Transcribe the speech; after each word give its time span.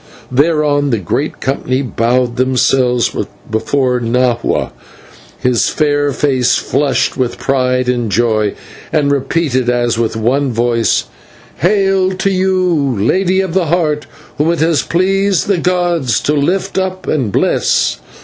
Thereon 0.31 0.89
the 0.89 0.99
whole 1.03 1.29
company 1.39 1.83
bowed 1.83 2.35
themselves 2.35 3.15
before 3.51 3.99
Nahua, 3.99 4.71
whose 5.43 5.69
fair 5.69 6.11
face 6.11 6.55
flushed 6.57 7.17
with 7.17 7.37
pride 7.37 7.87
and 7.87 8.11
joy, 8.11 8.55
and 8.91 9.11
repeated, 9.11 9.69
as 9.69 9.99
with 9.99 10.15
one 10.17 10.51
voice: 10.51 11.03
"Hail! 11.57 12.13
to 12.13 12.31
you, 12.31 12.97
Lady 12.99 13.41
of 13.41 13.53
the 13.53 13.67
Heart, 13.67 14.07
whom 14.39 14.49
it 14.51 14.61
has 14.61 14.81
pleased 14.81 15.45
the 15.45 15.59
gods 15.59 16.19
to 16.21 16.33
lift 16.33 16.79
up 16.79 17.05
and 17.05 17.31
bless. 17.31 17.99